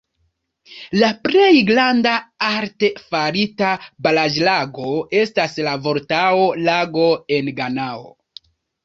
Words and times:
La 1.01 1.07
plej 1.25 1.49
granda 1.67 2.13
arte 2.47 2.89
farita 3.11 3.69
baraĵlago 4.07 4.95
estas 5.21 5.59
la 5.69 5.75
Voltao-Lago 5.85 7.05
en 7.39 7.53
Ganao. 7.61 8.03